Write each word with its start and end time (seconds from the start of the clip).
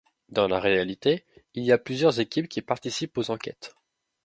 Dans 0.29 0.47
la 0.47 0.59
réalité, 0.59 1.25
il 1.53 1.63
y 1.63 1.71
a 1.71 1.77
plusieurs 1.77 2.19
équipes 2.19 2.49
qui 2.49 2.63
participent 2.63 3.19
aux 3.19 3.29
enquêtes. 3.29 3.75